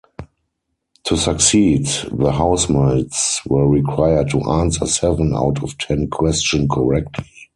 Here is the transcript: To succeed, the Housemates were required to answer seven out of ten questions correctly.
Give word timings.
To 1.03 1.15
succeed, 1.15 1.85
the 2.11 2.31
Housemates 2.31 3.45
were 3.45 3.69
required 3.69 4.31
to 4.31 4.41
answer 4.49 4.87
seven 4.87 5.31
out 5.35 5.61
of 5.63 5.77
ten 5.77 6.07
questions 6.09 6.69
correctly. 6.71 7.29